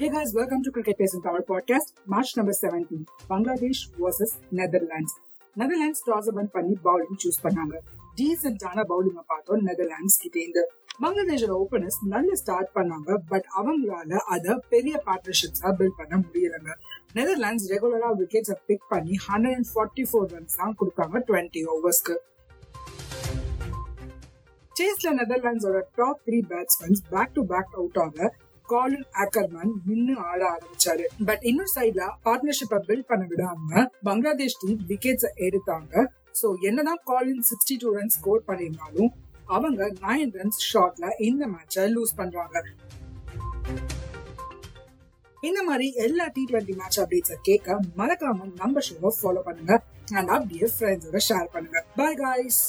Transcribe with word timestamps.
Hey 0.00 0.08
guys, 0.08 0.30
welcome 0.32 0.62
to 0.64 0.70
Cricket 0.74 0.96
Pace 0.98 1.14
in 1.16 1.20
Power 1.24 1.40
podcast, 1.48 1.88
March 2.12 2.30
number 2.36 2.54
17, 2.58 3.00
Bangladesh 3.30 3.80
versus 4.02 4.30
Netherlands. 4.58 5.12
Netherlands 5.56 6.02
toss 6.06 6.30
won 6.36 6.48
பண்ணி 6.54 6.74
bowling 6.86 7.18
choose 7.24 7.38
பண்ணாங்க. 7.42 7.74
டீசென்டான 8.18 8.84
பவுலிங்க 8.92 9.22
பார்த்தோம் 9.32 9.62
Netherlands 9.68 10.16
கிட்டேந்து. 10.22 10.62
பங்களாதேஷோட 11.02 11.52
ஓபனர்ஸ் 11.64 12.00
நல்ல 12.14 12.30
ஸ்டார்ட் 12.42 12.72
பண்ணாங்க 12.78 13.18
பட் 13.32 13.46
அவங்களால 13.60 14.24
அத 14.36 14.58
பெரிய 14.74 15.02
பார்ட்னர்ஷிப்ஸா 15.08 15.70
பில்ட் 15.80 15.98
பண்ண 16.00 16.14
முடியலங்க. 16.24 16.70
நெதர்லாண்ட்ஸ் 17.20 17.70
ரெகுலரா 17.74 18.10
விக்கெட்ஸை 18.24 18.58
பிக் 18.70 18.90
பண்ணி 18.96 19.16
hundred 19.28 19.56
and 19.60 19.72
forty 19.74 20.06
four 20.10 20.28
runs 20.36 20.60
தான் 20.62 20.76
கொடுத்தாங்க 20.82 21.26
டுவெண்ட்டி 21.30 21.64
ஓவர்ஸ்க்கு 21.76 22.16
சேஸ்ல 24.78 25.10
நெதர்லாண்ட்ஸோட 25.22 25.80
top 26.00 26.22
three 26.28 26.40
batsmen 26.52 27.02
back 27.14 27.34
to 27.38 27.44
back 27.52 27.74
out 27.80 28.00
ஆக 28.06 28.30
காலின் 28.72 29.06
ஆக்கர்மன் 29.22 29.72
நின்னு 29.88 30.14
ஆட 30.30 30.40
ஆரம்பிச்சாரு. 30.54 31.04
பட் 31.28 31.44
இன்னொரு 31.50 31.72
சைட்ல 31.76 32.04
பார்ட்னர்ஷிப்பை 32.26 32.78
பில்ட் 32.88 33.08
பண்ண 33.10 33.24
விடாம 33.32 33.86
பங்களாதேஷ் 34.08 34.60
டீம் 34.62 34.80
விக்கெட்ஸ் 34.90 35.28
எடுத்தாங்க. 35.46 36.04
சோ 36.40 36.48
என்னதான் 36.68 37.02
Colin 37.10 37.44
sixty 37.50 37.76
two 37.84 37.90
run 37.98 38.14
score 38.18 38.46
பண்ணியிருந்தாலும் 38.50 39.10
அவங்க 39.56 39.80
நைன் 40.06 40.32
ரன்ஸ் 40.38 40.60
ஷாட்ல 40.70 41.06
இந்த 41.28 41.44
மேட்சை 41.54 41.86
லூஸ் 41.94 42.18
பண்றாங்க. 42.20 42.58
இந்த 45.48 45.60
மாதிரி 45.68 45.86
எல்லா 46.04 46.24
டி 46.36 46.42
டுவெண்ட்டி 46.48 46.74
மேட்ச் 46.80 47.00
அப்டேட்ஸை 47.02 47.36
கேட்க 47.48 47.78
மறக்காம 48.00 48.48
நம்ம 48.62 48.80
ஷோவை 48.88 49.10
ஃபாலோ 49.18 49.42
பண்ணுங்க. 49.48 49.74
அண்ட் 50.18 50.30
அப்படியே 50.36 50.66
ஃப்ரெண்ட்ஸோட 50.74 51.20
ஷேர் 51.28 51.48
பண்ணுங்க. 51.54 51.80
Bye 51.98 52.18
guys 52.22 52.62